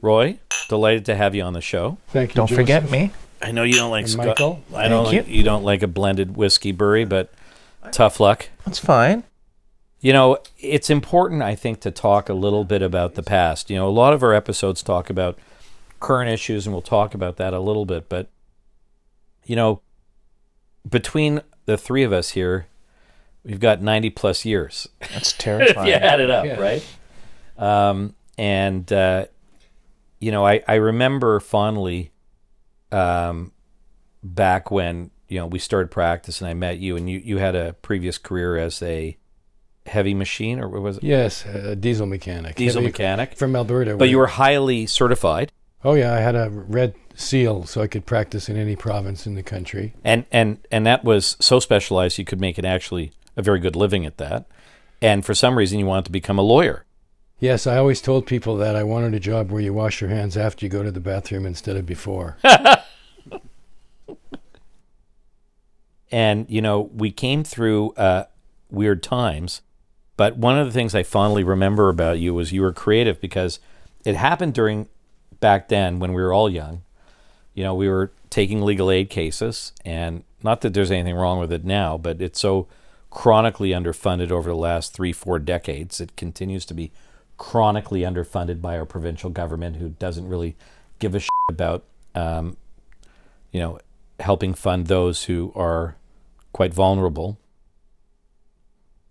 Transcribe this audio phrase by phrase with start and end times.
[0.00, 0.38] Roy,
[0.68, 1.98] delighted to have you on the show.
[2.08, 2.34] Thank you.
[2.36, 2.62] Don't Joseph.
[2.62, 3.12] forget me.
[3.40, 4.26] I know you don't like And Scott.
[4.26, 7.32] Michael, I don't thank like, you don't like a blended whiskey Bury, but
[7.92, 8.48] tough luck.
[8.64, 9.24] That's fine.
[10.00, 13.70] You know, it's important, I think, to talk a little bit about the past.
[13.70, 15.38] You know, a lot of our episodes talk about
[16.00, 18.08] current issues, and we'll talk about that a little bit.
[18.08, 18.28] But,
[19.44, 19.80] you know,
[20.88, 22.66] between the three of us here,
[23.44, 24.88] we've got 90 plus years.
[25.12, 25.88] That's terrifying.
[25.88, 26.60] if you add it up, Yeah.
[26.60, 26.84] right?
[27.58, 29.26] Um, and, uh,
[30.26, 32.10] you know, I, I remember fondly
[32.90, 33.52] um,
[34.24, 37.54] back when, you know, we started practice and I met you, and you, you had
[37.54, 39.16] a previous career as a
[39.86, 41.04] heavy machine, or what was it?
[41.04, 42.56] Yes, a diesel mechanic.
[42.56, 43.36] Diesel Heavy- mechanic.
[43.36, 43.96] from Alberta.
[43.96, 45.52] But you were highly certified.
[45.84, 49.36] Oh yeah, I had a red seal, so I could practice in any province in
[49.36, 49.94] the country.
[50.02, 53.76] and and and that was so specialized you could make it actually a very good
[53.76, 54.46] living at that
[55.00, 56.85] and for some reason you wanted to become a lawyer
[57.38, 60.38] Yes, I always told people that I wanted a job where you wash your hands
[60.38, 62.38] after you go to the bathroom instead of before.
[66.10, 68.24] and you know we came through uh,
[68.70, 69.62] weird times
[70.16, 73.58] but one of the things i fondly remember about you was you were creative because
[74.04, 74.88] it happened during
[75.40, 76.82] back then when we were all young
[77.54, 81.52] you know we were taking legal aid cases and not that there's anything wrong with
[81.52, 82.66] it now but it's so
[83.10, 86.92] chronically underfunded over the last three four decades it continues to be
[87.38, 90.56] chronically underfunded by our provincial government who doesn't really
[90.98, 91.84] give a shit about
[92.14, 92.56] um,
[93.52, 93.78] you know
[94.20, 95.96] helping fund those who are
[96.52, 97.38] quite vulnerable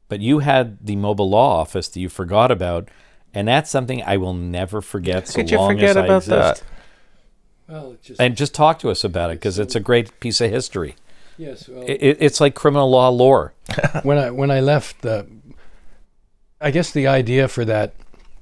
[0.07, 2.89] but you had the mobile law office that you forgot about
[3.33, 6.17] and that's something i will never forget so Could you long forget as I about
[6.23, 6.63] exist.
[6.63, 6.63] that?
[7.67, 10.39] Well, it just and just talk to us about it because it's a great piece
[10.41, 10.95] of history
[11.37, 11.67] yes.
[11.67, 13.53] Well, it, it- it's like criminal law lore
[14.03, 15.27] when I when I left the,
[16.61, 17.93] I guess the idea for that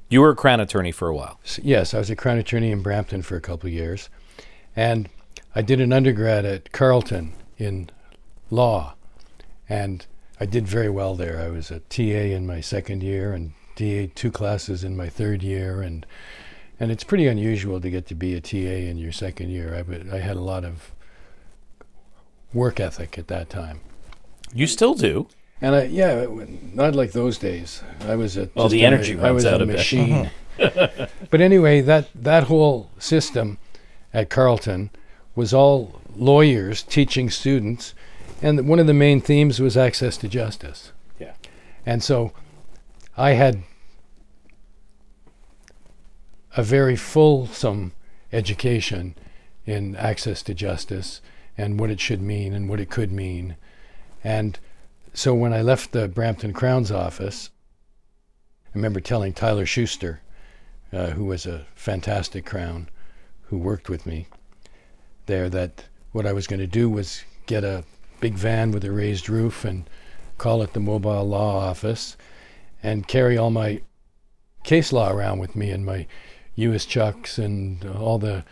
[0.10, 2.82] you were a crown attorney for a while Yes, I was a crown attorney in
[2.82, 4.10] Brampton for a couple of years,
[4.76, 5.10] and
[5.56, 7.90] I did an undergrad at Carleton in
[8.50, 8.96] law,
[9.70, 10.06] and
[10.40, 11.40] I did very well there.
[11.40, 15.44] I was a TA in my second year and DA two classes in my third
[15.44, 16.06] year, and
[16.80, 19.76] and it's pretty unusual to get to be a TA in your second year.
[19.76, 20.92] I, I had a lot of
[22.54, 23.80] work ethic at that time.
[24.54, 25.28] you still do
[25.64, 27.82] And I, yeah, it not like those days.
[28.02, 30.30] I was a Well, the a- energy I was out a machine.
[30.58, 33.58] but anyway, that that whole system
[34.14, 34.90] at Carleton
[35.36, 37.94] was all lawyers teaching students,
[38.42, 40.92] and one of the main themes was access to justice.
[41.18, 41.34] Yeah.
[41.86, 42.34] And so,
[43.16, 43.64] I had
[46.58, 47.94] a very fulsome
[48.34, 49.16] education
[49.66, 51.22] in access to justice
[51.58, 53.56] and what it should mean and what it could mean.
[54.26, 54.60] And
[55.14, 57.50] so when I left the Brampton Crown's office,
[58.66, 60.22] I remember telling Tyler Schuster,
[60.92, 62.90] uh, who was a fantastic Crown,
[63.44, 64.28] who worked with me
[65.28, 67.84] there, that what I was going to do was get a
[68.20, 69.88] big van with a raised roof and
[70.38, 72.18] call it the Mobile Law Office
[72.82, 73.82] and carry all my
[74.64, 76.08] case law around with me and my
[76.58, 78.44] Ewaschuks and all the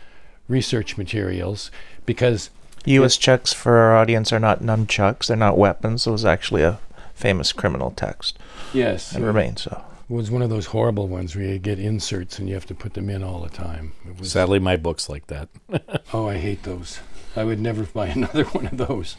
[0.48, 1.70] research materials
[2.06, 2.50] because
[2.84, 5.26] Ewaschuks for our audience are not nunchucks.
[5.26, 6.06] They're not weapons.
[6.06, 6.78] It was actually a
[7.14, 8.38] famous criminal text
[8.72, 9.84] yes, and remains so.
[10.10, 12.74] It was one of those horrible ones where you get inserts and you have to
[12.74, 13.92] put them in all the time.
[14.06, 15.48] It was, sadly my book's like that
[16.12, 17.00] oh, I hate those.
[17.34, 19.16] I would never buy another one of those.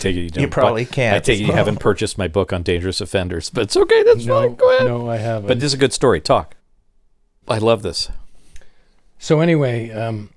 [0.00, 1.16] take it you, You probably but can't.
[1.16, 4.24] i take it you haven't purchased my book on dangerous offenders but it's okay that's
[4.24, 5.46] no, fine go ahead no, I haven't.
[5.48, 6.56] but this is a good story talk
[7.46, 8.08] i love this
[9.18, 10.30] so anyway, um,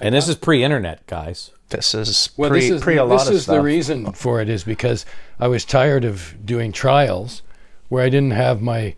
[0.00, 3.20] and this is pre-internet guys This is well, pre, this is pre a lot of
[3.22, 3.32] stuff.
[3.32, 5.04] this is the reason for it is because
[5.40, 7.42] I was tired of doing trials
[7.88, 8.94] where I didn't have my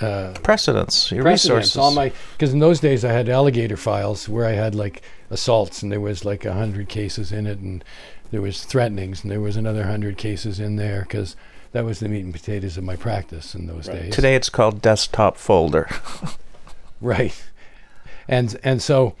[0.00, 1.76] uh, Precedents, your precedents, resources.
[1.76, 5.82] all my because in those days I had alligator files where I had like assaults
[5.82, 7.84] and there was like a hundred cases in it and
[8.30, 11.36] there was threatenings and there was another hundred cases in there because
[11.72, 14.14] that was the meat and potatoes of my practice in those days.
[14.14, 15.88] Today it's called desktop folder.
[17.02, 17.44] right?
[18.26, 19.16] And and so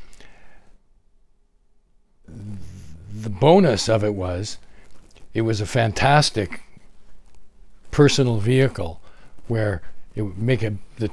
[3.22, 4.58] the bonus of it was
[5.34, 6.62] it was a fantastic
[7.90, 9.00] personal vehicle
[9.48, 9.82] where
[10.14, 11.10] it would make a the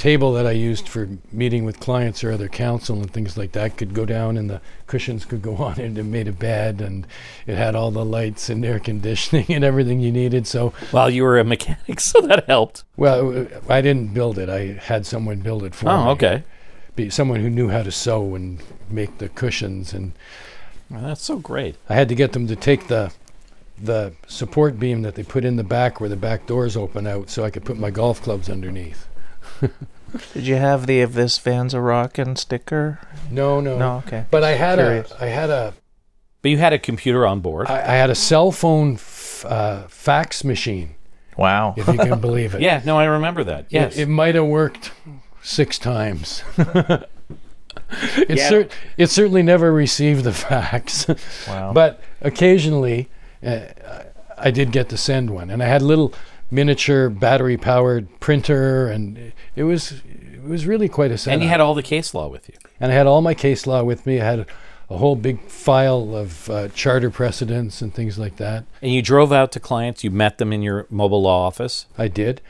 [0.00, 3.76] table that I used for meeting with clients or other counsel and things like that
[3.76, 7.06] could go down and the cushions could go on and it made a bed and
[7.46, 10.46] it had all the lights and air conditioning and everything you needed.
[10.46, 12.84] So well you were a mechanic so that helped.
[12.96, 14.48] Well I didn't build it.
[14.48, 16.08] I had someone build it for oh, me.
[16.08, 16.44] oh okay.
[16.96, 20.12] Be someone who knew how to sew and make the cushions and
[20.90, 23.12] well, that's so great I had to get them to take the
[23.82, 27.30] the support beam that they put in the back where the back doors open out
[27.30, 29.06] so I could put my golf clubs underneath.
[30.34, 32.98] Did you have the "If This Van's a Rockin' sticker?
[33.30, 34.26] No, no, No, okay.
[34.30, 35.10] But I had Curious.
[35.12, 35.72] a, I had a,
[36.42, 37.68] But you had a computer on board.
[37.68, 40.96] I, I had a cell phone f- uh, fax machine,
[41.38, 41.74] Wow.
[41.78, 42.60] if you can believe it.
[42.68, 43.60] yeah, no, I remember that.
[43.60, 43.96] It- Yes.
[43.96, 44.90] It, might have worked
[45.42, 46.42] six times.
[48.16, 48.48] it, Yeah.
[48.48, 51.06] cer- it certainly never received the fax,
[51.48, 51.72] Wow.
[51.72, 53.08] but occasionally
[53.46, 53.60] uh,
[54.38, 56.12] I did get to send one, and I had a little
[56.50, 60.02] miniature battery-powered printer, and it was
[60.34, 61.34] it was really quite a setup.
[61.34, 62.54] and you had all the case law with you.
[62.80, 64.20] and I had all my case law with me.
[64.20, 64.46] I had
[64.88, 68.64] a whole big file of uh, charter precedents and things like that.
[68.82, 70.02] And you drove out to clients.
[70.02, 71.86] You met them in your mobile law office.
[71.98, 72.40] I did,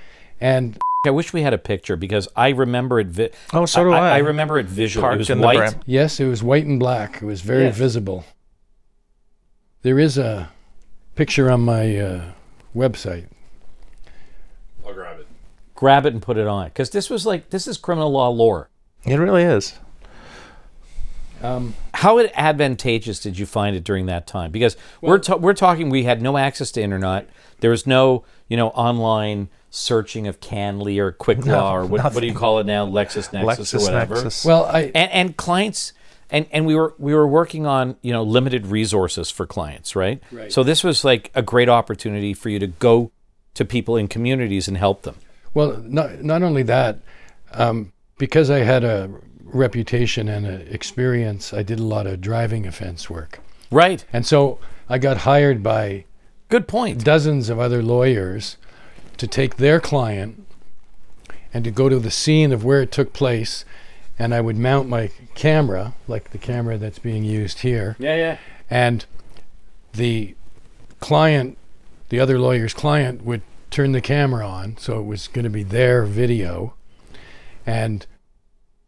[0.40, 3.06] and I wish we had a picture because I remember it.
[3.06, 4.16] Vi- oh, so do I.
[4.16, 5.02] I, remember it visually.
[5.02, 5.56] Parked it was in the white.
[5.56, 7.22] Bram- Yes, it was white and black.
[7.22, 7.76] It was very Yes.
[7.78, 8.26] visible.
[9.80, 10.50] There is a
[11.14, 12.32] picture on my uh,
[12.76, 13.28] website.
[14.86, 15.26] I'll grab it.
[15.74, 18.68] Grab it and put it on because this was like this is criminal law lore.
[19.06, 19.78] It really is.
[21.42, 24.50] Um, How advantageous did you find it during that time?
[24.50, 27.28] Because we're ta- we're talking we had no access to internet.
[27.58, 32.26] There was no you know online searching of CanLII or Quicklaw or what, what do
[32.26, 34.16] you call it now, LexisNexis or whatever.
[34.16, 34.46] LexisNexis.
[34.46, 35.92] well, I And, and clients
[36.30, 40.22] and, and we were we were working on you know limited resources for clients, right?
[40.32, 40.50] Right.
[40.50, 43.12] So this was like a great opportunity for you to go
[43.52, 45.16] to people in communities and help them.
[45.52, 47.00] well not not only that,
[47.52, 49.10] um, because I had a
[49.52, 54.04] reputation and a experience, I did a lot of driving offense work, Right.
[54.12, 54.58] and so
[54.88, 56.04] I got hired by
[56.48, 57.04] Good point.
[57.04, 58.56] dozens of other lawyers
[59.18, 60.46] to take their client
[61.52, 63.64] and to go to the scene of where it took place
[64.18, 68.38] and I would mount my camera like the camera that's being used here Yeah, yeah.
[68.68, 69.04] and
[69.92, 70.34] the
[71.00, 71.56] client
[72.08, 75.62] the other lawyer's client would turn the camera on so it was going to be
[75.62, 76.74] their video
[77.66, 78.06] and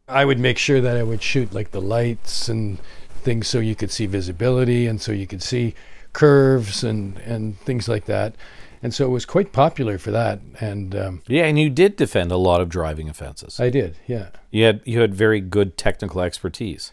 [0.09, 2.79] I would make sure that I would shoot like the lights and
[3.23, 5.75] things so you could see visibility and so you could see
[6.13, 8.35] curves and and things like that
[8.83, 12.33] and so it was quite popular for that and um, Yeah, and you did defend
[12.33, 13.61] a lot of driving offenses.
[13.61, 16.93] I did yeah You had you had very good technical expertise.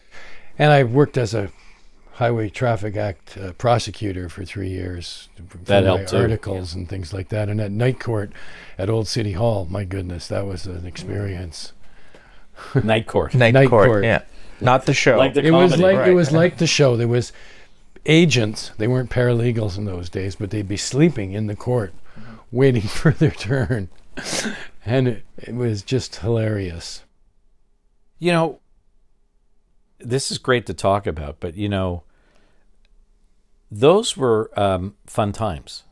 [0.58, 1.50] and I worked as a
[2.12, 5.30] Highway Traffic Act uh, prosecutor for three years.
[5.64, 7.48] That helped Articles and things like that.
[7.48, 8.32] And at night court
[8.76, 11.72] at Old City Hall, my goodness, that was an experience.
[12.84, 13.34] Night court.
[13.34, 14.04] Night, Night court, court.
[14.04, 14.22] Yeah.
[14.60, 15.16] Not the show.
[15.16, 16.96] Like the it was comedy, like it was like the show.
[16.96, 17.32] There was
[18.06, 18.72] agents.
[18.78, 21.94] They weren't paralegals in those days, but they'd be sleeping in the court,
[22.50, 23.88] waiting for their turn,
[24.84, 27.04] and it, it was just hilarious.
[28.18, 28.60] You know,
[29.98, 32.02] this is great to talk about, but you know,
[33.70, 35.84] those were um, fun times.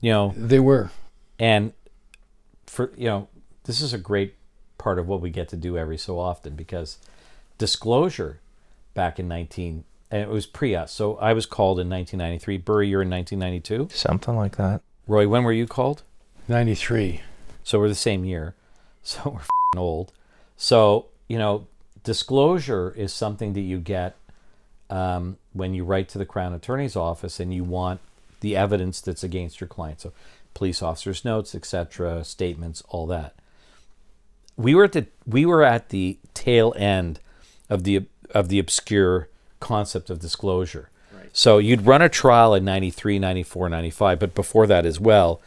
[0.00, 0.90] You know, They were.
[1.38, 1.74] and
[2.66, 3.28] for you know,
[3.64, 4.34] this is a great
[4.80, 6.98] part of what we get to do every so often because
[7.58, 8.40] disclosure
[8.94, 10.92] back in 19 and it was pre us.
[10.92, 12.58] So I was called in 1993.
[12.58, 13.94] Bury, you're in 1992.
[13.94, 14.82] Something like that.
[15.06, 16.02] Roy, when were you called?
[16.48, 17.20] Ninety three.
[17.62, 18.54] So we're the same year.
[19.04, 20.12] So we're fing old.
[20.56, 21.68] So, you know,
[22.02, 24.16] disclosure is something that you get
[24.88, 28.00] um, when you write to the Crown Attorney's office and you want
[28.40, 30.00] the evidence that's against your client.
[30.00, 30.12] So
[30.54, 33.34] police officers' notes, etc., statements, all that.
[34.60, 37.20] We were at the we were at the tail end
[37.68, 38.02] of the
[38.32, 40.90] of the obscure concept of disclosure.
[41.32, 45.40] So you'd run a trial in 93, 94, 95, but before that as well,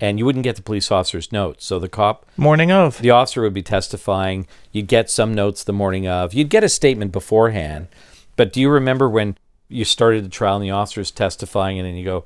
[0.00, 1.64] and you wouldn't get the police officer's notes.
[1.64, 2.98] So the cop Morning of.
[3.00, 4.48] the officer would be testifying.
[4.72, 6.34] You'd get some notes the morning of.
[6.34, 7.86] You'd get a statement beforehand.
[8.34, 9.36] But do you remember when
[9.68, 12.24] you started the trial and the officer's testifying, and then you go,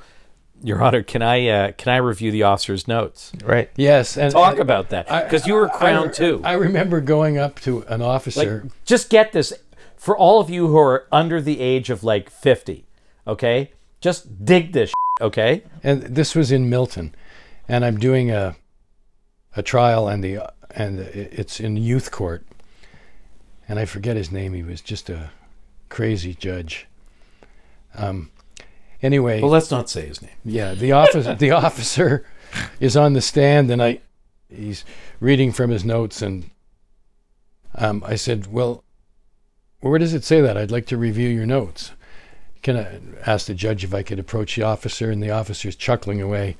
[0.62, 3.70] "Your Honor, can I uh, can I review the officer's notes?" Right.
[3.76, 6.40] Yes, and Talk and about that because you were crowned I, too.
[6.44, 8.68] I remember going up to an like, officer.
[8.84, 9.52] just get this
[9.96, 12.86] for all of you who are under the age of like fifty.
[13.26, 14.92] Okay, just dig this.
[15.20, 15.62] Okay.
[15.82, 17.14] and this was in Milton,
[17.68, 18.56] and I'm doing a
[19.56, 20.40] a trial, and the
[20.74, 22.46] and it's in youth court,
[23.68, 24.54] and I forget his name.
[24.54, 25.30] He was just a
[25.88, 26.86] crazy judge.
[27.94, 28.30] Um,
[29.02, 30.30] anyway, Well, let's not say his name.
[30.44, 32.24] yeah, the office the officer
[32.80, 34.00] is on the stand, and I
[34.48, 34.84] he's
[35.20, 36.50] reading from his notes, and
[37.74, 38.84] um, I said, "Well,
[39.80, 40.56] where does it say that?
[40.56, 41.92] I'd like to review your notes."
[42.62, 45.10] Can I ask the judge if I could approach the officer?
[45.10, 46.56] And the officer's chuckling away.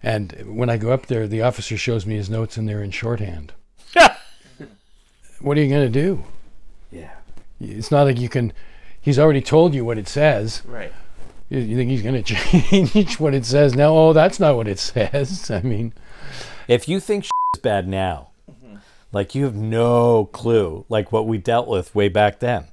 [0.00, 2.92] And when I go up there, the officer shows me his notes, and they're in
[2.92, 3.52] shorthand.
[5.40, 6.22] what are you going to do?
[6.92, 7.10] Yeah.
[7.60, 8.52] It's not like you can.
[9.00, 10.62] He's already told you what it says.
[10.64, 10.92] Right.
[11.54, 13.94] You, you think he's going to change what it says now?
[13.94, 15.50] Oh, that's not what it says.
[15.50, 15.92] I mean,
[16.68, 18.30] If you think is bad now,
[19.12, 22.64] Like you have no clue like what we dealt with way back then.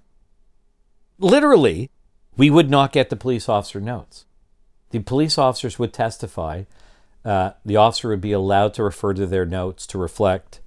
[1.20, 1.92] Literally,
[2.36, 4.26] we would not get the police officer notes.
[4.90, 6.64] The police officers would testify.
[7.24, 10.60] Uh, the officer would be allowed to refer to their notes to reflect,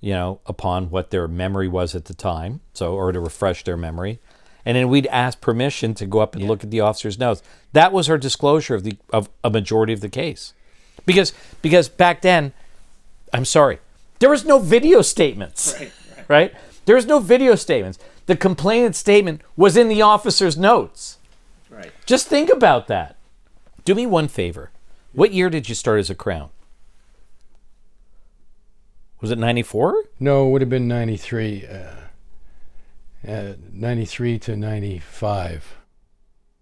[0.00, 2.60] you know, upon what their memory was at the time.
[2.74, 4.20] So, or to refresh their memory,
[4.64, 7.42] and then we'd ask permission to go up and look at the officer's notes.
[7.72, 10.54] That was our disclosure of the of a majority of the case,
[11.06, 12.52] because because back then,
[13.32, 13.78] I'm sorry,
[14.18, 15.92] there was no video statements, right?
[16.28, 16.54] right.
[16.86, 17.98] There was no video statements.
[18.26, 21.18] The complainant statement was in the officer's notes.
[21.70, 21.92] Right.
[22.06, 23.16] Just think about that.
[23.84, 24.70] Do me one favor.
[25.12, 26.50] What year did you start as a crown?
[29.20, 30.04] Was it 94?
[30.20, 31.66] No, it would have been 93.
[31.66, 31.76] Uh,
[33.26, 35.76] uh, 93 to 95.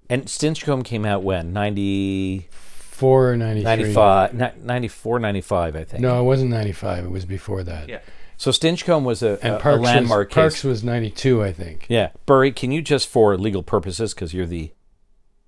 [0.09, 1.53] And Stinchcombe came out when?
[1.53, 3.65] 94 or 93.
[3.65, 6.03] 95, 94, 95, I think.
[6.03, 7.05] No, it wasn't 95.
[7.05, 7.89] It was before that.
[7.89, 8.01] Yeah.
[8.37, 11.87] So Stinchcombe was a, And a, a Parks, landmark was, Parks was 92, I think.
[11.89, 12.11] Yeah.
[12.27, 14.73] Bury, can you just, for legal purposes, because you're the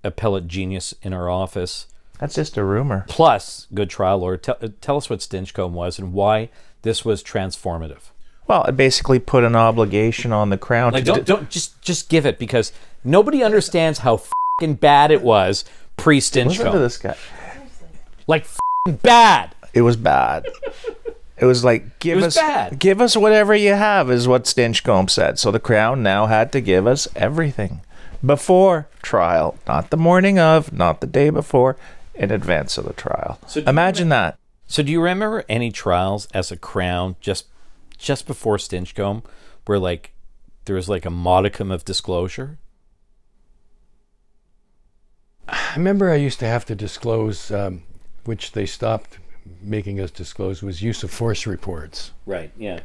[0.02, 1.86] appellate genius in our office,
[2.20, 3.04] That's just a rumor.
[3.08, 6.50] plus good trial lawyer, tell, tell us what Stinchcombe was and why
[6.82, 8.10] this was transformative.
[8.46, 12.08] Well, it basically put an obligation on the crown Like, to don't, don't just just
[12.08, 12.72] give it because
[13.02, 14.20] nobody understands how
[14.60, 15.64] fucking bad it was
[15.96, 16.72] pre listen to Stinchcombe.
[16.72, 17.16] this guy.
[18.26, 19.54] Like fucking bad.
[19.72, 20.46] It was bad.
[21.36, 22.78] It was like give was us bad.
[22.78, 25.38] give us whatever you have is what Stinchcombe said.
[25.38, 27.80] So the crown now had to give us everything
[28.24, 31.76] before trial, not the morning of, not the day before,
[32.14, 33.38] in advance of the trial.
[33.46, 34.38] So do you Imagine that.
[34.66, 37.46] So do you remember any trials as a crown just
[38.04, 39.24] just before Stinchcombe
[39.66, 40.12] where like
[40.66, 42.58] there was like a modicum of disclosure?
[45.48, 47.82] I remember I used to have to disclose, um,
[48.24, 49.18] which they stopped
[49.60, 52.12] making us disclose, was use of force reports.
[52.24, 52.50] Right.
[52.56, 52.80] Yeah.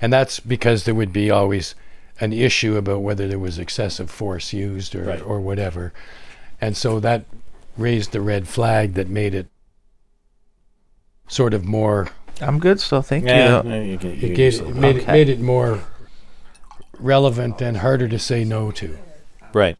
[0.00, 1.74] And that's because there would be always
[2.20, 5.22] an issue about whether there was excessive force used or, Right.
[5.22, 5.92] or whatever.
[6.60, 7.24] And so that
[7.76, 9.48] raised the red flag that made it
[11.26, 12.10] sort of more
[12.40, 13.62] I'm good still, thank Yeah.
[13.62, 13.70] you.
[13.92, 14.74] you can- you it, can gave, use it it.
[14.74, 15.80] made, it made it more
[16.98, 18.98] relevant and harder to say no to.
[19.52, 19.76] Right.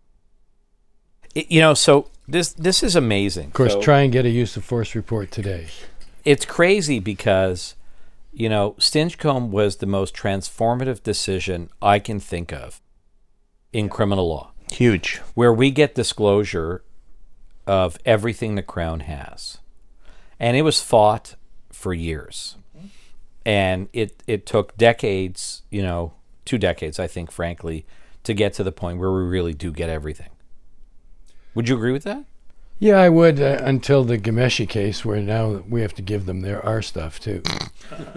[1.34, 3.48] It- you know, so this this is amazing.
[3.48, 5.66] Of course, So- try and get a use of force report today.
[6.24, 7.74] it's crazy because
[8.32, 12.80] you know Stinchcombe was the most transformative decision I can think of
[13.72, 15.20] in criminal law, Huge.
[15.34, 16.82] where we get disclosure
[17.66, 19.58] of everything the crown has,
[20.40, 21.34] and it was fought
[21.84, 22.56] for years,
[23.44, 26.14] and it it took decades, you know,
[26.46, 27.84] two decades, I think, frankly,
[28.22, 30.30] to get to the point where we really do get everything.
[31.54, 32.24] Would you agree with that?
[32.78, 36.40] Yeah, I would uh, until the Ghomeshi case, where now we have to give them
[36.40, 37.42] their our stuff too.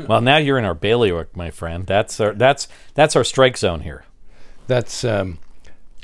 [0.07, 1.85] Well, now you're in our bailiwick, my friend.
[1.85, 4.05] That's our that's that's our strike zone here.
[4.67, 5.39] That's um,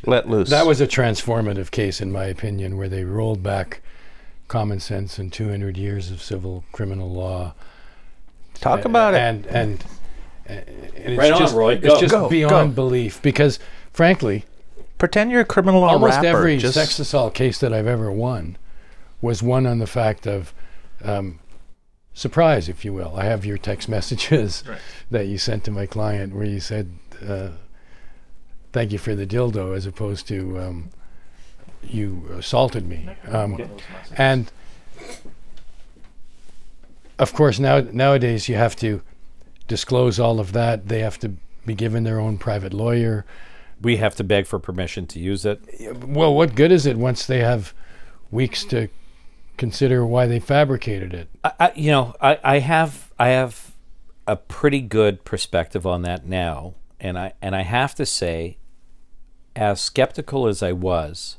[0.05, 0.49] Let loose.
[0.49, 3.81] that was a transformative case, in my opinion, where they rolled back
[4.47, 7.53] common sense and 200 years of civil criminal law.
[8.55, 9.17] talk about it.
[9.21, 9.83] And and,
[10.45, 10.63] and
[10.95, 11.73] it's Right on, just, Roy.
[11.75, 11.99] It's Go.
[11.99, 12.83] just Go, beyond go.
[12.83, 13.59] belief because,
[13.91, 14.45] frankly,
[14.99, 16.27] Pretend you're a criminal law almost rapper.
[16.27, 18.57] every just sex assault case that I've ever won
[19.21, 20.53] was won on the fact of
[21.03, 21.39] um,
[22.13, 23.13] surprise, if you will.
[23.17, 24.63] I have your text messages
[25.11, 26.91] that you sent to my client where you said,
[27.27, 27.49] uh,
[28.71, 30.89] "Thank you for the dildo," as opposed to um,
[31.89, 33.63] "You assaulted me." Um,
[34.17, 34.51] and
[37.19, 39.01] of course, now nowadays you have to
[39.67, 40.87] disclose all of that.
[40.87, 41.33] They have to
[41.65, 43.25] be given their own private lawyer.
[43.81, 45.61] We have to beg for permission to use it.
[46.05, 47.73] Well, what good is it once they have
[48.31, 48.89] weeks to
[49.57, 51.29] consider why they fabricated it?
[51.43, 53.73] I, I, you know, I, I have I have
[54.27, 58.57] a pretty good perspective on that now, and I and I have to say,
[59.55, 61.37] as skeptical as I was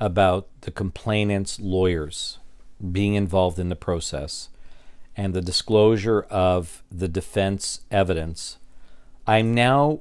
[0.00, 2.38] about the complainant's lawyers
[2.92, 4.48] being involved in the process
[5.16, 8.58] and the disclosure of the defense evidence,
[9.26, 10.00] I'm now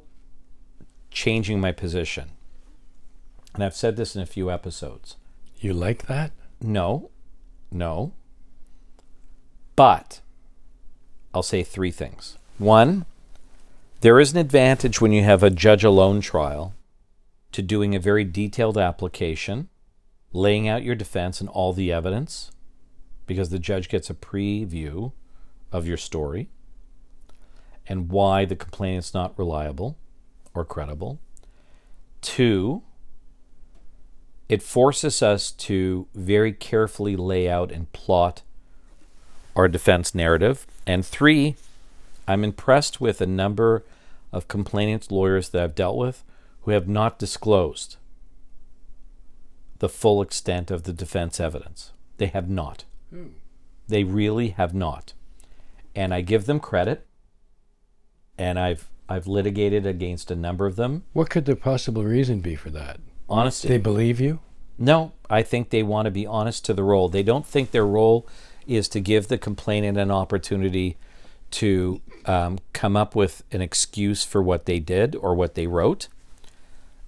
[1.12, 2.32] changing my position.
[3.54, 5.16] And I've said this in a few episodes.
[5.60, 6.32] You like that?
[6.60, 7.12] No,
[7.72, 8.14] no.
[9.76, 10.22] But
[11.34, 12.38] I'll say three things.
[12.58, 13.06] One,
[14.02, 16.74] there is an advantage when you have a judge alone trial
[17.52, 19.70] to doing a very detailed application,
[20.34, 22.52] laying out your defense and all the evidence,
[23.26, 25.14] because the judge gets a preview
[25.72, 26.50] of your story
[27.88, 29.98] and why the complainant's not reliable
[30.54, 31.20] or credible.
[32.22, 32.82] Two,
[34.50, 38.42] it forces us to very carefully lay out and plot
[39.56, 40.66] our defense narrative.
[40.86, 41.56] And three,
[42.28, 43.84] I'm impressed with a number
[44.32, 46.24] of complainants' lawyers that I've dealt with
[46.62, 47.98] who have not disclosed
[49.84, 51.92] the full extent of the defense evidence.
[52.16, 52.86] They have not.
[53.90, 55.12] They really have not.
[55.94, 57.06] And I give them credit.
[58.38, 61.04] And I've I've litigated against a number of them.
[61.12, 63.02] What could the possible reason be for that?
[63.28, 63.68] Honesty.
[63.68, 64.40] They believe you?
[64.78, 67.10] No, I think they want to be honest to the role.
[67.10, 68.26] They don't think their role
[68.66, 70.96] is to give the complainant an opportunity
[71.52, 76.08] to um, come up with an excuse for what they did or what they wrote.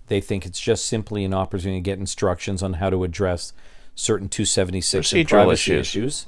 [0.08, 3.54] They think it's just simply an opportunity to get instructions on how to address
[3.96, 5.88] certain 276 and privacy issues.
[5.88, 6.28] issues,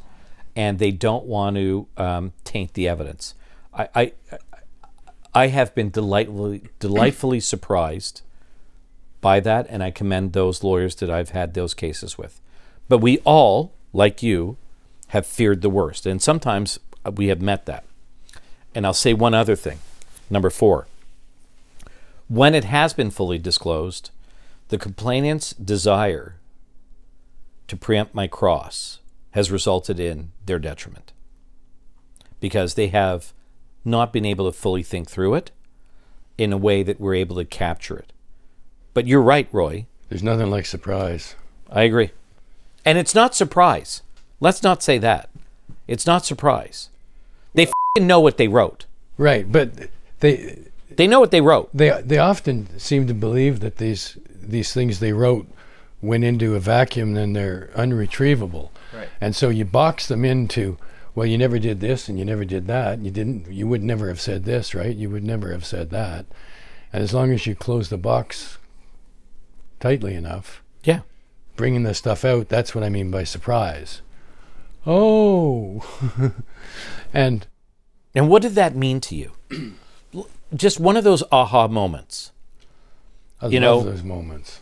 [0.55, 3.36] and they don't want to um, taint the evidence.
[3.74, 4.12] I, I,
[5.34, 8.22] I have been delightfully, delightfully surprised
[9.22, 12.41] by that, and I commend those lawyers that I've had those cases with.
[12.88, 14.57] But we all, like you,
[15.10, 16.79] have feared the worst, and sometimes
[17.15, 17.84] we have met that.
[18.74, 19.79] And I'll say one other thing.
[20.29, 20.88] Number four.
[22.27, 24.12] When it has been fully disclosed,
[24.67, 26.36] the complainant's desire
[27.67, 29.00] to preempt my cross
[29.31, 31.13] has resulted in their detriment
[32.39, 33.34] because they have
[33.86, 35.51] not been able to fully think through it
[36.38, 38.12] in a way that we're able to capture it.
[38.93, 39.86] But you're right, Roy.
[40.10, 41.36] There's nothing like surprise.
[41.69, 42.12] I agree.
[42.86, 44.01] And it's not surprise.
[44.39, 45.29] Let's not say that.
[45.88, 46.89] It's not surprise.
[47.53, 47.69] They
[48.00, 48.86] know what they wrote.
[49.17, 49.72] Right, but
[50.19, 50.60] they
[50.96, 51.70] They know what they wrote.
[51.74, 55.48] they they often seem to believe that these these things they wrote
[56.01, 58.72] went into a vacuum and they're unretrievable.
[58.94, 59.10] Right.
[59.20, 60.77] And so you box them into
[61.13, 63.00] well you never did this and you never did that.
[63.00, 64.96] You didn't you would never have said this, right?
[64.96, 66.25] You would never have said that.
[66.94, 68.58] And as long as you close the box
[69.79, 71.01] tightly enough, Yeah.
[71.58, 74.01] bringing the stuff out, that's what I mean by surprise.
[74.86, 75.84] Oh.
[77.13, 77.46] and
[78.15, 79.32] And what did that mean to you?
[80.56, 82.32] Just one of those aha moments.
[83.42, 84.62] I You love know- those moments.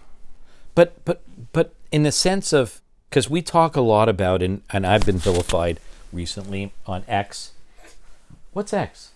[0.74, 1.22] But but
[1.54, 5.18] but in the sense of because we talk a lot about and and I've been
[5.18, 5.80] vilified
[6.12, 7.52] recently on X.
[8.52, 9.12] What's X?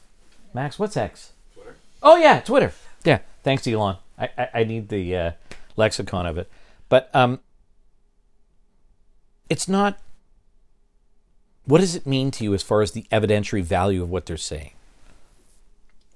[0.54, 1.34] Max, what's X?
[1.54, 1.76] Twitter.
[2.02, 2.72] Oh yeah, Twitter.
[3.04, 3.98] Yeah, thanks, Elon.
[4.18, 5.32] I I, I need the uh,
[5.76, 6.50] lexicon of it,
[6.88, 7.40] but um,
[9.50, 10.00] it's not.
[11.66, 14.38] What does it mean to you as far as the evidentiary value of what they're
[14.38, 14.72] saying?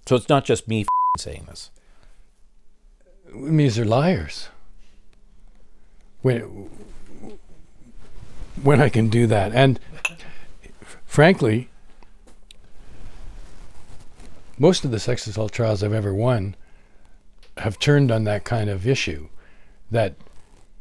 [0.06, 0.86] So it's not just me
[1.18, 1.72] saying this.
[3.28, 4.50] It means they're liars.
[6.22, 6.70] When
[8.62, 9.80] when I can do that, and
[11.06, 11.70] frankly,
[14.58, 16.56] most of the sex assault trials I've ever won
[17.58, 19.30] have turned on that kind of issue.
[19.92, 20.16] That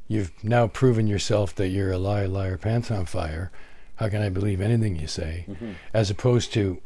[0.08, 3.50] you've now proven yourself that you're a liar, liar, pants on fire.
[3.96, 5.44] How can I believe anything you say?
[5.48, 5.72] Mm-hmm.
[5.92, 6.80] As opposed to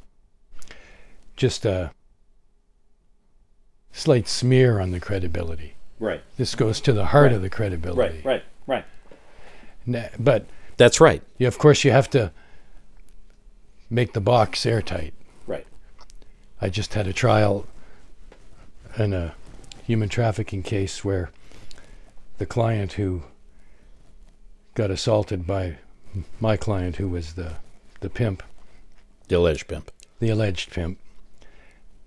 [1.36, 1.92] just a
[3.96, 5.74] slight smear on the credibility.
[5.98, 6.20] Right.
[6.36, 7.32] This goes to the heart Right.
[7.36, 8.20] of the credibility.
[8.22, 8.44] Right.
[8.66, 8.84] Right.
[9.86, 10.44] Na- But
[10.76, 11.22] That's right.
[11.38, 12.32] you, of course, you have to
[13.88, 15.14] make the box airtight.
[15.46, 15.66] Right.
[16.60, 17.66] I just had a trial
[18.98, 19.34] in a
[19.86, 21.30] human trafficking case where
[22.38, 23.22] the client who
[24.74, 25.78] got assaulted by
[26.40, 27.54] my client, who was the
[28.00, 28.42] the pimp,
[29.28, 29.90] The alleged pimp.
[30.20, 30.98] the alleged pimp.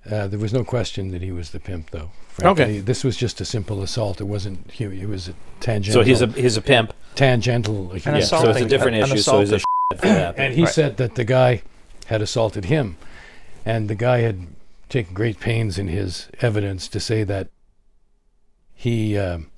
[0.10, 2.10] Uh, there was no question that he was the pimp, though.
[2.30, 2.80] Frankly, Okay.
[2.80, 4.22] this was just a simple assault.
[4.22, 4.70] It wasn't.
[4.72, 6.02] He, it was a tangential.
[6.02, 6.94] So he's a he's a pimp.
[7.16, 7.92] tangential.
[7.92, 9.18] An Yeah, so it's a different an issue.
[9.18, 9.62] So he's a assaulted-
[10.02, 10.36] shit.
[10.38, 10.74] And he Right.
[10.74, 11.64] said that the guy
[12.06, 12.98] had assaulted him.
[13.66, 14.48] And the guy had
[14.88, 17.50] taken great pains in his evidence to say that
[18.74, 19.52] he um,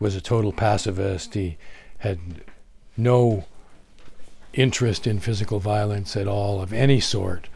[0.00, 1.34] was a total pacifist.
[1.34, 1.58] He
[1.98, 2.18] had
[2.96, 3.44] no
[4.54, 7.48] interest in physical violence at all of any sort.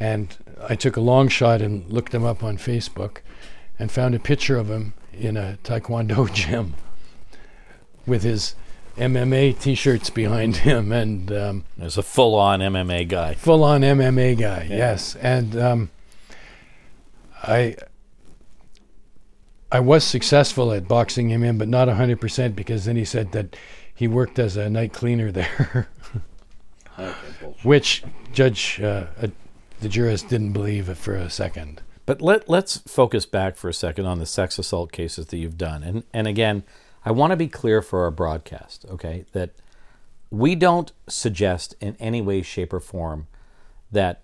[0.00, 3.18] And I took a long shot and looked him up on Facebook
[3.78, 6.74] and found a picture of him in a Taekwondo gym
[8.06, 8.54] with his
[8.96, 13.34] MMA t shirts behind him and um, There's a full-on MMA guy.
[13.34, 15.14] full on MMA guy, yes.
[15.16, 15.90] And um,
[17.42, 17.76] I
[19.70, 23.54] I was successful at boxing him in, but not 100% because then he said that
[23.94, 25.88] he worked as a night cleaner there,
[27.62, 29.06] which Judge uh,
[29.80, 31.82] the jurist didn't believe it for a second.
[32.06, 35.58] But let let's focus back for a second on the sex assault cases that you've
[35.58, 35.82] done.
[35.82, 36.64] And and again,
[37.04, 39.50] I want to be clear for our broadcast, okay, that
[40.30, 43.26] we don't suggest in any way, shape, or form
[43.90, 44.22] that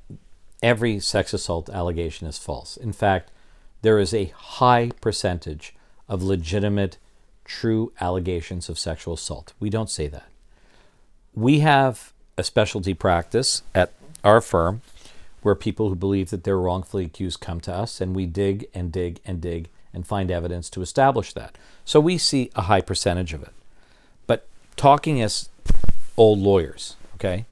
[0.63, 2.77] every sex assault allegation is false.
[2.77, 3.31] In fact,
[3.83, 5.75] there is a high percentage
[6.09, 6.99] of legitimate,
[7.45, 9.53] true allegations of sexual assault.
[9.61, 10.29] We don't say that.
[11.35, 14.83] We have a specialty practice at our firm
[15.45, 18.91] where people who believe that they're wrongfully accused come to us and we dig and
[18.91, 21.59] dig and dig and find evidence to establish that.
[21.85, 23.53] So we see a high percentage of it.
[24.27, 25.51] But talking as
[26.17, 27.45] old lawyers, okay,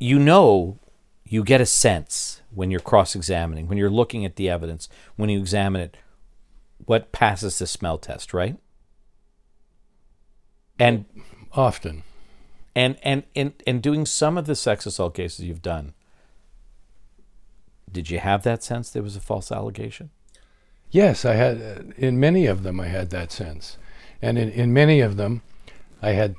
[0.00, 0.76] you know,
[1.24, 5.30] you get a sense when you're cross examining, when you're looking at the evidence, when
[5.30, 5.96] you examine it,
[6.84, 8.56] what passes the smell test, right?
[10.80, 11.04] And
[11.52, 12.02] Often.
[12.74, 15.94] and and in in doing some of the sex assault cases you've done,
[17.92, 20.10] did you have that sense there was a false allegation?
[20.90, 23.78] Yes, I had, uh, in many of them, I had that sense.
[24.20, 25.42] And in, in many of them,
[26.02, 26.36] I had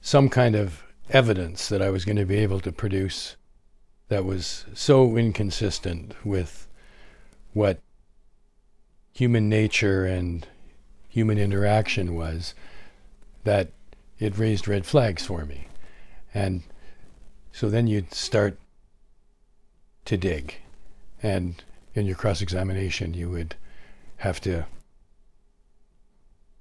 [0.00, 3.36] some kind of evidence that I was going to be able to produce
[4.08, 6.66] that was so inconsistent with
[7.52, 7.80] what
[9.12, 10.46] human nature and
[11.08, 12.54] human interaction was
[13.44, 13.68] that
[14.18, 15.66] it raised red flags for me.
[16.32, 16.62] And
[17.52, 18.58] so then you'd start
[20.08, 20.56] to dig.
[21.22, 21.62] And
[21.94, 23.54] in your cross examination, you would
[24.18, 24.66] have to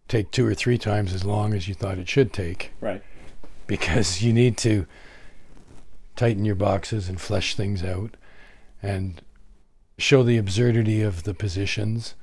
[0.07, 3.03] take two or three times as long as you thought it should take Right.
[3.67, 4.85] because you need to
[6.15, 8.15] tighten your boxes and flesh things out
[8.81, 9.21] and
[9.97, 12.15] show the absurdity of the positions,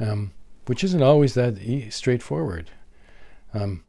[0.00, 0.32] um,
[0.66, 2.70] which isn't always that e- straightforward.
[3.54, 3.84] Um,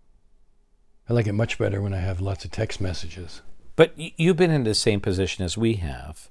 [1.09, 3.41] I like it much better when I have lots of text messages.
[3.75, 6.29] But you've been in the same position as we have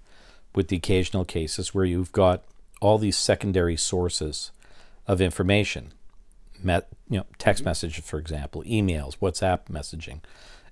[0.55, 2.45] with the occasional cases where you've got
[2.81, 4.53] all these secondary sources
[5.07, 5.93] of information.
[6.63, 7.71] Met, you know, text mm-hmm.
[7.71, 10.21] messages, for example, emails, WhatsApp messaging,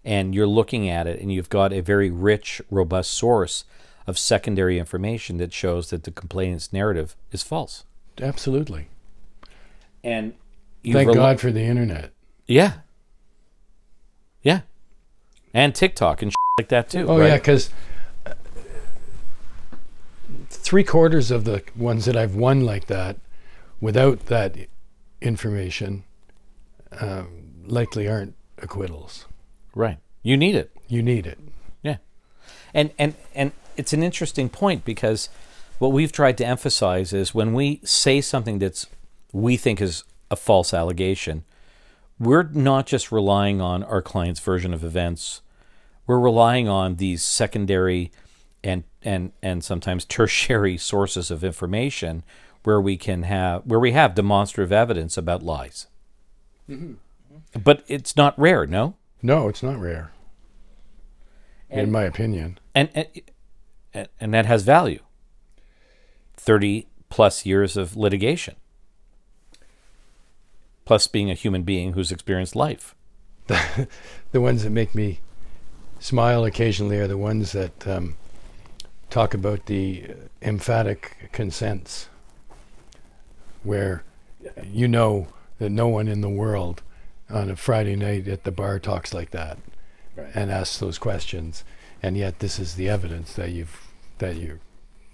[0.05, 3.65] and you're looking at it and you've got a very rich, robust source
[4.07, 7.85] of secondary information that shows that the complainant's narrative is false.
[8.21, 8.89] Absolutely.
[10.05, 10.35] And
[10.83, 12.13] you Thank rely- God for the internet.
[12.47, 12.75] Yeah.
[14.43, 14.61] Yeah.
[15.53, 17.07] And TikTok and like that too.
[17.09, 17.29] Oh right?
[17.29, 17.71] yeah, because
[20.51, 23.17] three quarters of the ones that I've won like that,
[23.81, 24.57] without that
[25.23, 26.05] information,
[27.01, 29.25] um, likely aren't acquittals.
[29.75, 29.99] Right.
[30.23, 30.71] You need it.
[30.87, 31.39] You need it.
[31.83, 31.97] Yeah.
[32.75, 35.31] And and and it's an interesting point because
[35.79, 38.87] what we've tried to emphasize is when we say something that's
[39.33, 41.45] we think is a false allegation,
[42.19, 45.41] we're not just relying on our client's version of events.
[46.11, 48.11] We're relying on these secondary
[48.65, 52.25] and and and sometimes tertiary sources of information
[52.65, 55.87] where we can have where we have demonstrative evidence about lies.
[56.69, 56.95] Mm-hmm.
[57.63, 58.97] But it's not rare, no?
[59.23, 60.11] No, it's not rare.
[61.71, 62.59] in my opinion.
[62.75, 63.07] and and
[63.95, 65.05] and- and that has value.
[66.37, 68.57] Thirty plus years of litigation,
[70.85, 72.97] plus being a human being who's experienced life.
[74.33, 75.21] The ones that make me
[76.01, 78.17] smile occasionally are the ones that um,
[79.11, 80.11] talk about the
[80.43, 82.09] emphatic consents,
[83.63, 84.03] where
[84.65, 86.83] you know that no one in the world
[87.29, 89.59] on a Friday night at the bar talks like that
[90.35, 91.63] and asks those questions,
[92.03, 93.87] and yet this is the evidence that you've
[94.19, 94.61] that you're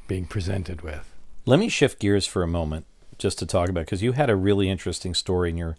[0.08, 1.12] being presented with.
[1.44, 2.86] Let me shift gears for a moment
[3.18, 5.76] just to talk about because you had a really interesting story in your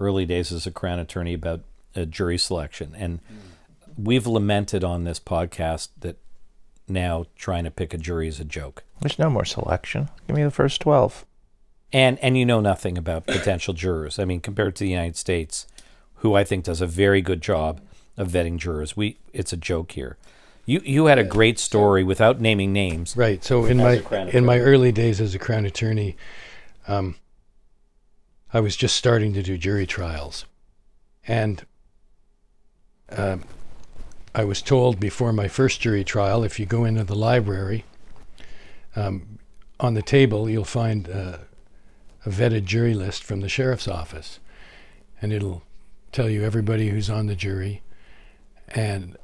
[0.00, 1.60] early days as a crown attorney about
[1.96, 3.20] uh, jury selection, and
[3.96, 6.18] we've lamented on this podcast that
[6.88, 8.84] now trying to pick a jury is a joke.
[9.00, 10.08] There's no more selection.
[10.26, 11.24] Give me the first 12.
[11.92, 14.18] and and you know nothing about potential jurors.
[14.18, 15.66] I mean, compared to the United States,
[16.16, 17.80] who I think does a very good job
[18.16, 20.16] of vetting jurors, we it's a joke here.
[20.64, 23.16] You you had a great story without naming names.
[23.16, 23.42] Right.
[23.42, 24.02] So in my
[24.32, 26.16] in my early days as a crown attorney,
[26.86, 27.16] um,
[28.52, 30.44] I was just starting to do jury trials,
[31.26, 31.64] and
[33.10, 33.44] um
[34.34, 37.84] I was told before my first jury trial, if you go into the library,
[38.96, 39.38] um,
[39.78, 41.38] on the table you'll find uh,
[42.24, 44.38] a vetted jury list from the sheriff's office,
[45.20, 45.62] and it'll
[46.12, 47.82] tell you everybody who's on the jury,
[48.68, 49.16] and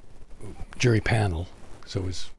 [0.78, 1.48] jury panel.
[1.86, 2.30] So it was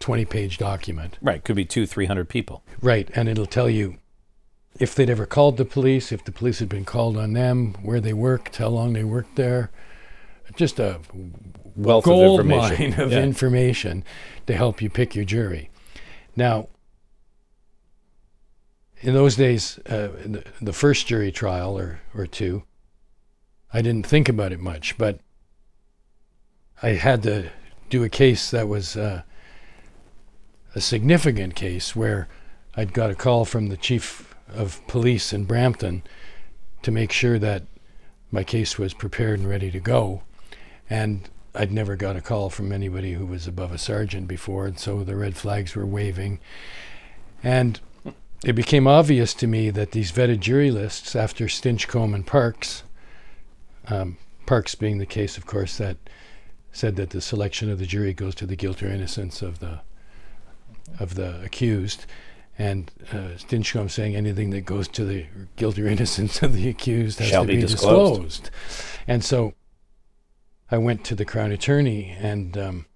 [0.00, 1.18] 20 page document.
[1.20, 2.62] Right, could be two, three hundred people.
[2.80, 3.98] Right, and it'll tell you
[4.78, 8.00] if they'd ever called the police, if the police had been called on them, where
[8.00, 9.70] they worked, how long they worked there.
[10.56, 10.98] Just a
[11.82, 12.90] Wealth gold of information.
[12.90, 13.22] mine of Yeah.
[13.22, 14.04] information
[14.46, 15.70] to help you pick your jury.
[16.36, 16.68] Now,
[19.00, 22.64] in those days, uh, in the, the first jury trial or, or two,
[23.72, 25.20] I didn't think about it much, but
[26.82, 27.50] I had to
[27.88, 29.22] do a case that was uh,
[30.74, 32.28] a significant case where
[32.76, 36.02] I'd got a call from the chief of police in Brampton
[36.82, 37.64] to make sure that
[38.30, 40.22] my case was prepared and ready to go.
[40.88, 44.78] And I'd never got a call from anybody who was above a sergeant before, and
[44.78, 46.38] so the red flags were waving.
[47.42, 47.80] And
[48.44, 52.84] it became obvious to me that these vetted jury lists, after Stinchcombe and Parks,
[53.88, 55.96] um, Parks being the case, of course, that
[56.72, 59.80] said that the selection of the jury goes to the guilt or innocence of the
[60.98, 62.04] of the accused,
[62.58, 67.18] and uh, Stinchcombe saying anything that goes to the guilt or innocence of the accused
[67.20, 68.22] has Shall to be be disclosed.
[68.22, 68.50] disclosed.
[69.06, 69.54] And so
[70.70, 72.86] I went to the Crown Attorney and um,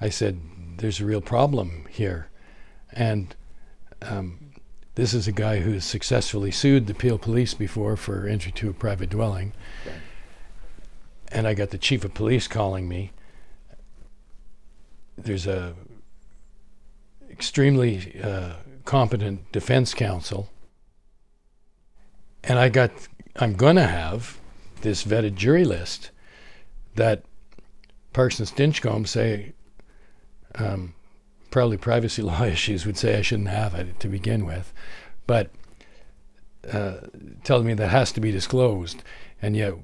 [0.00, 0.40] I said,
[0.76, 2.28] "There's a real problem here,"
[2.92, 3.34] and
[4.02, 4.52] um,
[4.94, 8.74] this is a guy who's successfully sued the Peel Police before for entry to a
[8.74, 9.54] private dwelling.
[11.28, 13.12] And I got the chief of police calling me.
[15.16, 15.74] There's a
[17.30, 20.50] extremely uh, competent defense counsel,
[22.44, 22.90] and I got.
[23.36, 24.38] I'm gonna have
[24.82, 26.10] this vetted jury list
[26.96, 27.22] that
[28.12, 29.52] Parks and Stinchcombe say
[30.56, 30.94] um,
[31.50, 34.72] probably privacy law issues would say I shouldn't have it to begin with,
[35.26, 35.50] but
[36.72, 36.98] uh,
[37.44, 39.02] telling me that has to be disclosed,
[39.40, 39.74] and yet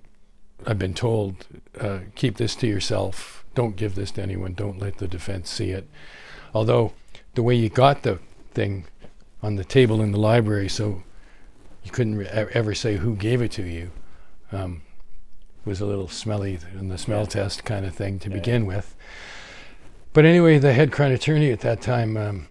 [0.66, 1.46] I've been told
[1.78, 5.70] uh, keep this to yourself, don't give this to anyone, don't let the defense see
[5.70, 5.88] it.
[6.54, 6.92] Although
[7.34, 8.18] the way you got the
[8.52, 8.84] thing
[9.42, 11.02] on the table in the library, so
[11.82, 13.90] you couldn't re- ever say who gave it to you,
[14.52, 14.82] um,
[15.64, 18.96] was a little smelly in the smell test kind of thing to begin with.
[20.12, 22.48] But anyway, the head crown attorney at that time um,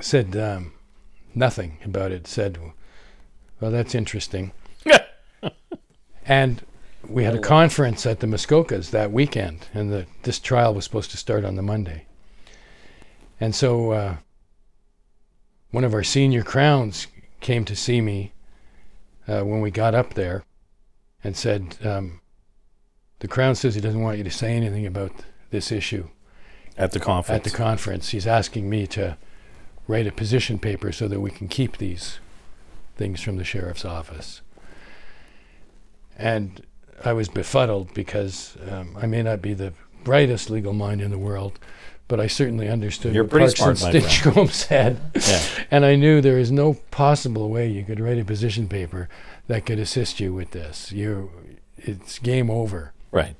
[0.00, 0.72] said um,
[1.34, 2.26] nothing about it.
[2.26, 2.58] Said,
[3.60, 4.52] "Well, that's interesting."
[6.26, 6.64] and
[7.08, 11.10] we had a conference at the Muskokas that weekend, and the, this trial was supposed
[11.12, 12.06] to start on the Monday.
[13.40, 14.16] And so, uh,
[15.70, 17.06] one of our senior crowns
[17.40, 18.32] came to see me
[19.28, 20.44] uh, when we got up there,
[21.24, 22.20] and said, um,
[23.18, 25.12] "The crown says he doesn't want you to say anything about
[25.50, 26.08] this issue."
[26.76, 27.36] At the conference.
[27.36, 28.08] at the conference.
[28.10, 29.16] He's asking me to
[29.86, 32.18] write a position paper so that we can keep these
[32.96, 34.40] things from the sheriff's office.
[36.16, 36.62] And
[37.04, 39.72] I was befuddled because um, I may not be the
[40.04, 41.58] brightest legal mind in the world,
[42.08, 45.00] but I certainly understood You're what pretty Parks smart, and my Stinchcombe said.
[45.14, 45.66] yeah.
[45.70, 49.08] And I knew there is no possible way you could write a position paper
[49.48, 50.92] that could assist you with this.
[50.92, 51.30] You,
[51.76, 52.92] it's game over.
[53.10, 53.36] Right.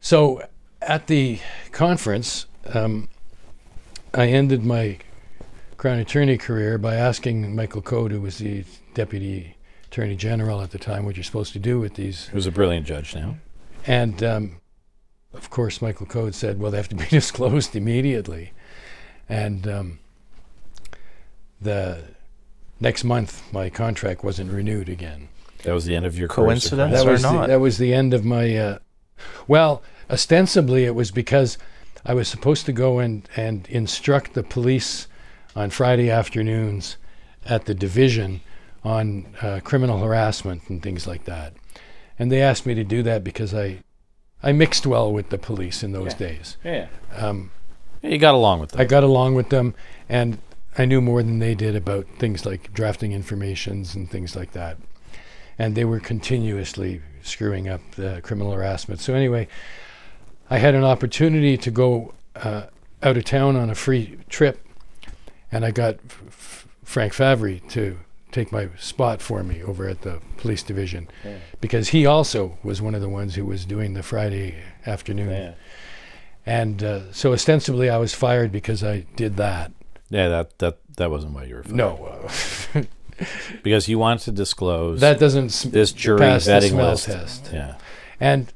[0.00, 0.42] So
[0.80, 1.40] at the
[1.72, 3.08] conference, um,
[4.14, 4.98] I ended my
[5.76, 10.78] Crown Attorney career by asking Michael Code, who was the Deputy Attorney General at the
[10.78, 12.26] time, what you're supposed to do with these.
[12.26, 13.36] Who's a brilliant judge now.
[13.86, 14.56] And um,
[15.38, 18.52] of course, Michael Code said, well, they have to be disclosed immediately.
[19.28, 19.98] And um,
[21.60, 22.02] the
[22.80, 25.28] next month, my contract wasn't renewed again.
[25.64, 26.28] That was the end of your.
[26.28, 26.92] Coincidence?
[26.92, 27.04] surprise.
[27.04, 27.48] That or was, the, not?
[27.48, 28.56] that was the end of my.
[28.56, 28.78] Uh,
[29.46, 31.58] well, ostensibly, it was because
[32.06, 35.08] I was supposed to go and, and instruct the police
[35.56, 36.96] on Friday afternoons
[37.44, 38.40] at the division
[38.84, 41.54] on uh, criminal harassment and things like that.
[42.18, 43.80] And they asked me to do that because I,
[44.42, 46.18] I mixed well with the police in those Yeah.
[46.18, 46.56] days.
[46.64, 46.86] Yeah.
[47.16, 47.50] Um.
[48.02, 48.80] You got along with them.
[48.80, 49.74] I got along with them,
[50.08, 50.38] and
[50.76, 54.76] I knew more than they did about things like drafting informations and things like that.
[55.58, 59.00] And they were continuously screwing up the criminal harassment.
[59.00, 59.48] So anyway,
[60.48, 62.66] I had an opportunity to go uh,
[63.02, 64.64] out of town on a free trip,
[65.50, 65.96] and I got
[66.28, 67.98] F- Frank Favre to
[68.32, 71.08] take my spot for me over at the police division
[71.60, 74.54] because he also was one of the ones who was doing the Friday
[74.86, 75.30] afternoon.
[75.30, 75.54] yeah.
[76.46, 79.70] And uh, so ostensibly, I was fired because I did that.
[80.08, 81.76] Yeah, that that that wasn't why you were fired.
[81.76, 82.28] No,
[82.74, 82.82] uh,
[83.62, 87.06] because you wanted to disclose that doesn't s- this jury pass the smell list.
[87.06, 87.50] test.
[87.52, 87.76] Yeah.
[88.18, 88.50] And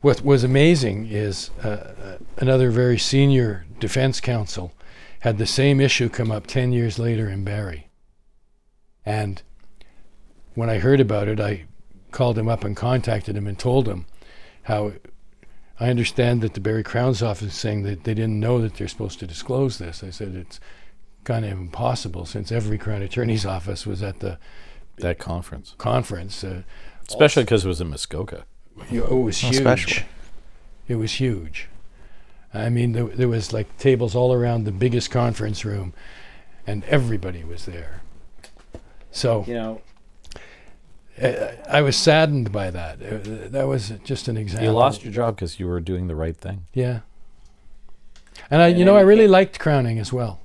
[0.00, 4.72] what was amazing is uh, uh, another very senior defense counsel
[5.20, 7.87] had the same issue come up 10 years later in Barrie.
[9.08, 9.40] And
[10.54, 11.64] when I heard about it, I
[12.10, 14.04] called him up and contacted him and told him
[14.64, 14.92] how
[15.80, 18.86] I understand that the Barrie Crown's office is saying that they didn't know that they're
[18.86, 20.04] supposed to disclose this.
[20.04, 20.60] I said it's
[21.24, 24.38] kind of impossible since every Crown Attorney's office was at the
[24.98, 26.44] That conference, conference.
[26.44, 26.64] Uh,
[27.08, 28.44] especially because it was in Muskoka.
[28.90, 29.54] you- it was huge.
[29.56, 30.04] Especially.
[30.86, 31.68] It was huge.
[32.52, 35.94] I mean, there, there was like tables all around the biggest conference room,
[36.66, 38.02] and everybody was there.
[39.18, 39.80] So You know,
[41.20, 43.02] uh, I was saddened by that.
[43.02, 44.66] Uh, that was just an example.
[44.66, 46.66] you lost your job because you were doing the right thing.
[46.72, 47.00] Yeah.
[48.50, 50.40] And I, you know, I really liked crowning as well.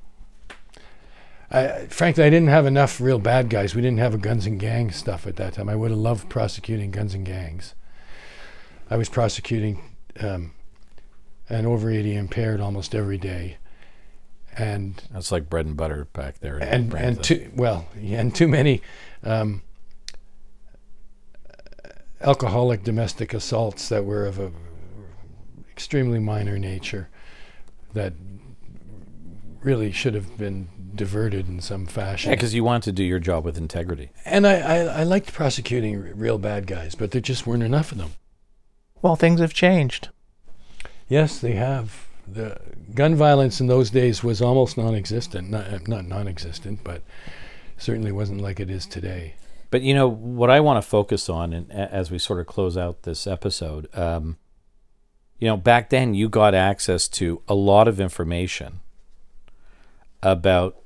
[1.51, 3.75] I, frankly, I didn't have enough real bad guys.
[3.75, 5.69] We didn't have a guns and gangs stuff at that time.
[5.69, 7.75] I would have loved prosecuting guns and gangs.
[8.89, 10.51] I was prosecuting um,
[11.49, 13.57] an over 80 impaired almost every day.
[14.57, 16.57] And That's like bread and butter back there.
[16.57, 18.81] in and and too well and too many
[19.23, 19.61] um,
[22.21, 24.51] alcoholic domestic assaults that were of a
[25.71, 27.09] extremely minor nature
[27.93, 28.13] that
[29.61, 32.29] really should have been diverted in some fashion.
[32.29, 34.09] yeah, because you want to do your job with integrity.
[34.25, 37.91] and I, I, I liked prosecuting r- real bad guys, but there just weren't enough
[37.91, 38.11] of them.
[39.01, 40.09] Well, things have changed.
[41.09, 42.07] Yes, they have.
[42.27, 42.57] The
[42.93, 45.49] gun violence in those days was almost non-existent.
[45.49, 47.01] Not, not non-existent, but
[47.77, 49.35] certainly wasn't like it is today.
[49.69, 52.77] But you know what I want to focus on, and as we sort of close
[52.77, 54.37] out this episode, um,
[55.39, 58.79] you know, back then you got access to a lot of information
[60.21, 60.77] about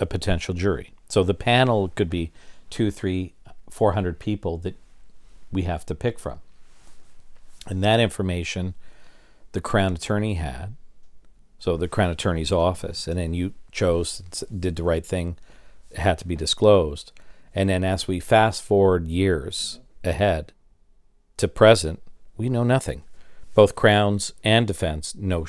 [0.00, 0.92] a potential jury.
[1.08, 2.30] So the panel could be
[2.70, 3.34] two, three,
[3.68, 4.76] four hundred people that
[5.50, 6.38] we have to pick from,
[7.66, 8.74] and that information
[9.52, 10.76] the crown attorney had.
[11.58, 14.22] So the crown attorney's office, and then you chose,
[14.56, 15.36] did the right thing,
[15.90, 17.12] it had to be disclosed.
[17.54, 20.52] And then as we fast forward years ahead
[21.38, 22.00] to present,
[22.36, 23.02] we know nothing.
[23.54, 25.46] Both Crowns and defense know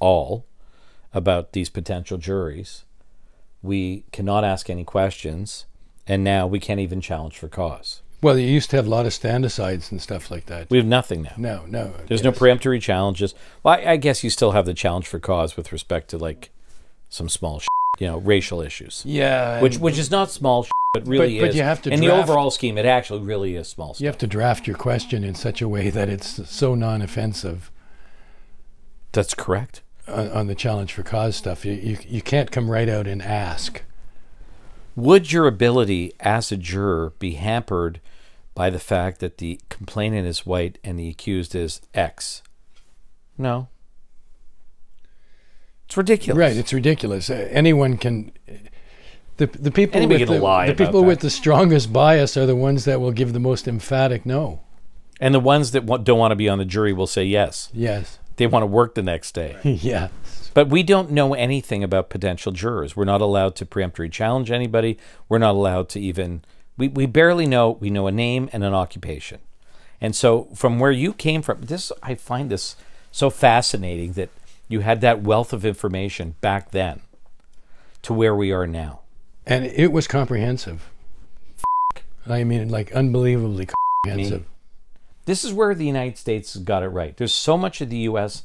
[0.00, 0.46] all
[1.14, 2.84] about these potential juries.
[3.62, 5.66] We cannot ask any questions,
[6.08, 8.01] and now we can't even challenge for cause.
[8.22, 10.70] Well, you used to have a lot of stand-asides and stuff like that.
[10.70, 11.32] We have nothing now.
[11.36, 11.92] no, no.
[12.06, 13.34] There's no peremptory challenges.
[13.64, 16.50] Well, I, I guess you still have the challenge for cause with respect to like
[17.08, 17.60] some small,
[17.98, 21.56] you know, racial issues, Yeah, which which is not small, but really but is.
[21.56, 23.96] you have to in the overall scheme, it actually really is small.
[23.98, 27.70] you have to draft your question in such a way that it's so non-offensive
[29.10, 29.82] That's correct.
[30.06, 31.64] on, on the challenge for cause stuff.
[31.64, 33.82] You, you you can't come right out and ask.
[34.94, 38.00] Would your ability as a juror be hampered
[38.54, 42.42] by the fact that the complainant is white and the accused is X?
[43.38, 43.68] No.
[45.86, 46.38] It's ridiculous.
[46.38, 47.28] Right, it's ridiculous.
[47.28, 48.32] Uh, anyone can.
[49.36, 51.06] The, the people Anybody with can the, lie the people that.
[51.06, 54.60] with the strongest bias are the ones that will give the most emphatic no.
[55.20, 57.70] and the ones that don't want to be on the jury will say yes.
[57.72, 58.18] Yes.
[58.36, 59.56] They want to work the next day.
[59.64, 60.08] yeah.
[60.54, 62.94] But we don't know anything about potential jurors.
[62.94, 64.98] We're not allowed to preemptory challenge anybody.
[65.28, 66.42] We're not allowed to even
[66.76, 69.40] we, we barely know we know a name and an occupation.
[70.00, 72.76] And so from where you came from, this I find this
[73.10, 74.30] so fascinating that
[74.68, 77.00] you had that wealth of information back then
[78.02, 79.00] to where we are now.
[79.46, 80.90] And it was comprehensive.
[82.26, 83.68] I mean, like unbelievably
[84.04, 84.46] comprehensive.
[85.24, 87.16] This is where the United States got it right.
[87.16, 88.42] There's so much of the U.S.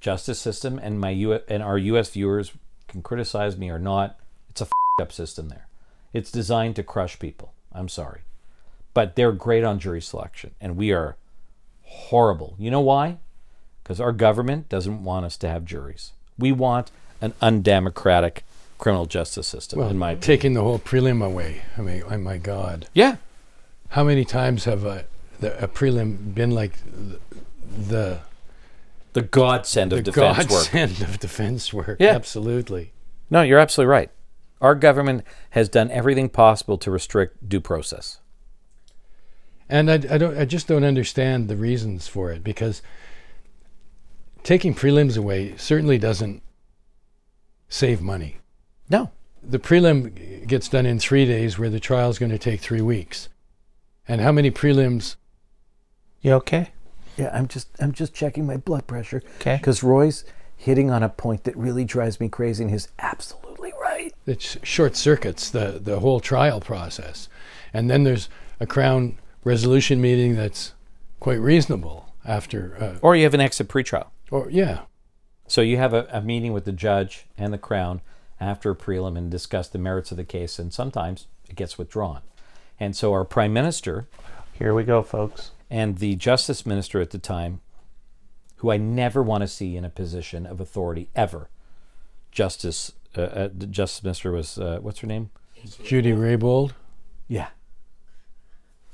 [0.00, 2.10] justice system, and my U- and our U.S.
[2.10, 2.52] viewers
[2.88, 4.18] can criticize me or not.
[4.50, 5.66] It's a f- up system there.
[6.12, 7.52] It's designed to crush people.
[7.72, 8.20] I'm sorry,
[8.94, 11.16] but they're great on jury selection, and we are
[11.82, 12.54] horrible.
[12.58, 13.18] You know why?
[13.82, 16.12] Because our government doesn't want us to have juries.
[16.38, 18.44] We want an undemocratic
[18.78, 19.78] criminal justice system.
[19.78, 21.62] Well, in my taking the whole prelim away.
[21.78, 22.88] I mean, oh my God.
[22.92, 23.16] yeah,
[23.90, 25.04] How many times have a,
[25.40, 27.18] the, a prelim been like the,
[27.88, 28.18] the,
[29.12, 30.46] the godsend of the defense work.
[30.48, 31.96] The godsend of defense work?
[32.00, 32.14] Yeah.
[32.14, 32.92] Absolutely.
[33.30, 34.10] No, you're absolutely right.
[34.62, 38.20] Our government has done everything possible to restrict due process.
[39.68, 42.80] And I, I don't I just don't understand the reasons for it because
[44.44, 46.42] taking prelims away certainly doesn't
[47.68, 48.38] save money.
[48.88, 49.10] No.
[49.42, 52.80] The prelim gets done in three days where the trial is going to take three
[52.80, 53.28] weeks.
[54.06, 55.16] And how many prelims
[56.20, 56.70] You okay?
[57.16, 59.22] Yeah, I'm just I'm just checking my blood pressure.
[59.40, 59.56] Okay.
[59.56, 60.24] Because Roy's
[60.56, 63.51] hitting on a point that really drives me crazy, and he's absolutely
[64.02, 64.14] right.
[64.26, 67.28] it short circuits the, the whole trial process.
[67.72, 68.28] And then there's
[68.60, 70.72] a Crown resolution meeting that's
[71.20, 74.06] quite reasonable after, uh, Or you have an exit pretrial.
[74.30, 74.80] or yeah,
[75.46, 78.00] So you have a, a meeting with the judge and the crown
[78.40, 82.22] after a prelim and discuss the merits of the case, and sometimes it gets withdrawn.
[82.78, 84.06] And so our prime minister
[84.52, 85.52] Here we go, folks.
[85.70, 87.60] and the justice minister at the time,
[88.56, 91.48] who I never want to see in a position of authority ever.
[92.30, 95.30] Justice, uh, uh, the justice minister was uh, what's her name?
[95.84, 96.72] Jody Raybould.
[97.28, 97.48] Yeah,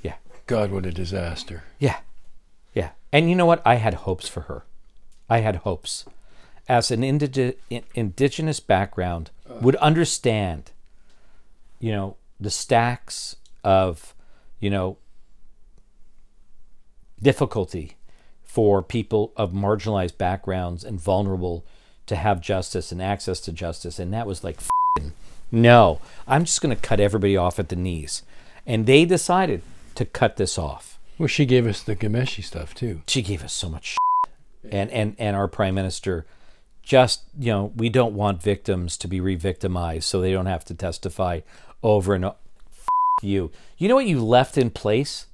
[0.02, 0.14] yeah,
[0.46, 1.64] God, what a disaster.
[1.78, 1.98] yeah,
[2.74, 2.90] yeah.
[3.12, 3.62] And you know what?
[3.66, 4.64] I had hopes for her.
[5.30, 6.04] I had hopes,
[6.68, 7.56] as an indige-
[7.94, 10.72] indigenous background, would understand.
[11.80, 14.14] You know the stacks of,
[14.60, 14.98] you know,
[17.20, 17.96] difficulty
[18.42, 21.64] for people of marginalized backgrounds and vulnerable
[22.08, 23.98] to have justice and access to justice.
[23.98, 25.12] And that was like, "F***ing
[25.50, 28.22] no, I'm just going to cut everybody off at the knees.
[28.66, 29.62] And they decided
[29.94, 30.98] to cut this off.
[31.16, 33.02] Well, she gave us the Ghomeshi stuff too.
[33.06, 33.96] she gave us so much
[34.70, 36.26] and and and our prime minister
[36.82, 40.74] just you know we don't want victims to be re-victimized so they don't have to
[40.74, 41.40] testify
[41.82, 42.36] over and over
[43.22, 45.26] you you know what you left in place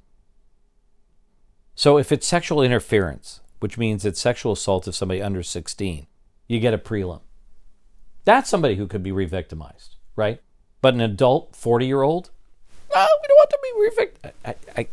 [1.75, 6.07] so if it's sexual interference which means it's sexual assault of somebody under 16
[6.47, 7.21] you get a prelim
[8.23, 10.41] that's somebody who could be re-victimized right
[10.81, 12.29] but an adult 40 year old
[12.93, 14.87] no we don't want to be re-victimized I, I,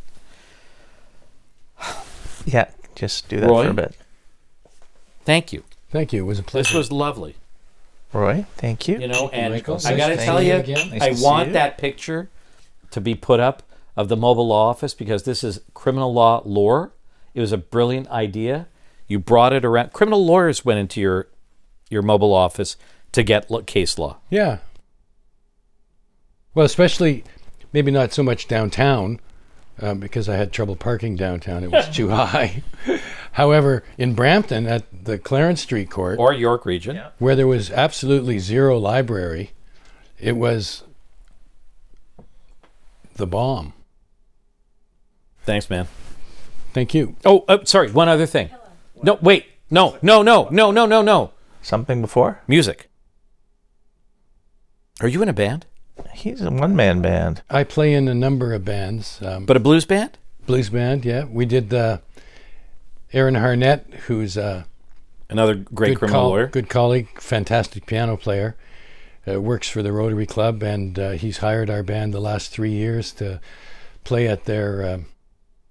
[2.46, 3.64] Yeah, just do that Roy?
[3.64, 3.96] for a bit.
[5.24, 6.22] thank you Thank you.
[6.22, 6.68] It was a pleasure.
[6.68, 7.36] this was lovely
[8.14, 8.98] Roy, thank you.
[8.98, 9.78] you know and Michael.
[9.86, 10.90] i gotta tell you you again.
[10.90, 11.52] Nice i want you.
[11.54, 12.28] that picture
[12.90, 13.62] to be put up
[13.96, 16.92] of the mobile law office because this is criminal law lore
[17.34, 18.66] it was a brilliant idea
[19.06, 21.28] you brought it around criminal lawyers went into your
[21.92, 22.76] your mobile office
[23.12, 24.58] to get lo- case law Yeah.
[26.54, 27.24] Well, especially
[27.72, 29.20] maybe not so much downtown
[29.80, 31.64] um, because I had trouble parking downtown.
[31.64, 32.62] It was too high.
[33.32, 38.38] However, in Brampton at the Clarence Street Court, or york region where there was absolutely
[38.38, 39.52] zero library,
[40.20, 40.82] it was
[43.16, 43.72] the bomb.
[45.44, 45.86] thanks man
[46.74, 47.16] Thank you.
[47.24, 48.48] oh uh, sorry one other thing
[49.02, 51.31] no wait no no no no no no no
[51.62, 52.40] Something before?
[52.46, 52.88] music
[55.00, 55.66] are you in a band
[56.12, 57.42] He's a one man band.
[57.50, 59.20] I play in a number of bands.
[59.22, 61.24] Um, but a blues band blues band, yeah.
[61.24, 61.98] We did uh,
[63.12, 64.64] Aaron Harnett, who's uh,
[65.30, 68.56] another great good, criminal col- lawyer good colleague, fantastic piano player.
[69.26, 72.72] Uh, works for the Rotary Club, and uh, he's hired our band the last three
[72.72, 73.40] years to
[74.02, 75.06] play at their um,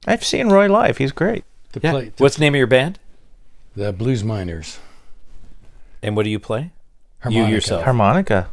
[0.07, 0.97] I've seen Roy live.
[0.97, 1.43] He's great.
[1.73, 1.91] to yeah.
[1.91, 2.97] play to what's the name of your band
[3.75, 4.79] the Blues Miners.
[6.01, 6.71] And what do you play
[7.19, 7.49] Harmonica.
[7.49, 8.49] you yourself Harmonica.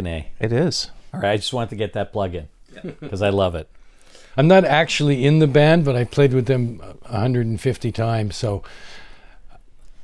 [0.00, 0.30] F***ing A.
[0.40, 0.90] It is.
[1.12, 2.48] All right, I just wanted to get that plug in
[2.82, 3.68] because I love it.
[4.36, 8.62] I'm not actually in the band, but I played with them 150 times, so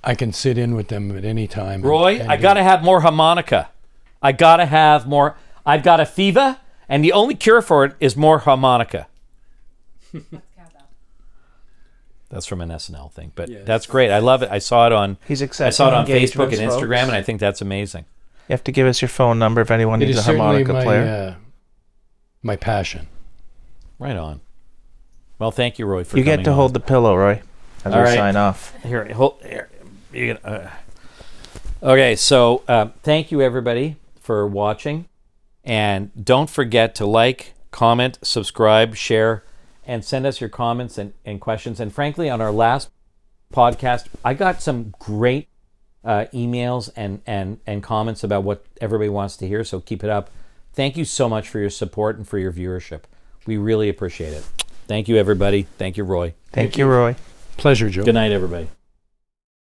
[0.03, 1.83] I can sit in with them at any time.
[1.83, 3.71] Roy, and I got to have more harmonica.
[4.21, 5.37] I got to have more.
[5.65, 9.07] I've got a fever, and the only cure for it is more harmonica.
[12.35, 14.11] That's from an SNL thing, but that's great.
[14.11, 14.51] I love it.
[14.51, 15.19] I saw it on.
[15.27, 17.09] He's I saw it on Facebook and engagements, Instagram, folks.
[17.09, 18.05] and I think that's amazing.
[18.49, 20.73] You have to give us your phone number if anyone It needs is a harmonica
[20.73, 21.37] my player.
[21.39, 21.41] uh,
[22.43, 23.07] my passion.
[23.99, 24.41] Right on.
[25.39, 26.57] Well, thank you, Roy, for you get to on.
[26.57, 27.41] hold the pillow, Roy,
[27.85, 28.17] as All we right.
[28.17, 28.75] sign off.
[28.83, 29.41] Here, hold.
[29.43, 29.71] Here,
[30.13, 30.71] you can, uh.
[31.83, 35.07] Okay, so uh, thank you everybody for watching,
[35.65, 39.45] and don't forget to like, comment, subscribe, share,
[39.87, 41.81] and send us your comments and, and questions.
[41.81, 42.91] And frankly, on our last
[43.53, 45.49] podcast, I got some great
[46.05, 49.65] uh, emails and and and comments about what everybody wants to hear.
[49.65, 50.31] So keep it up.
[50.73, 53.03] Thank you so much for your support and for your viewership.
[53.47, 54.45] We really appreciate it.
[54.87, 55.67] Thank you, everybody.
[55.79, 56.35] Thank you, Roy.
[56.53, 57.17] Thank you, Roy.
[57.57, 58.05] Pleasure, Joe.
[58.05, 58.69] Good night, everybody.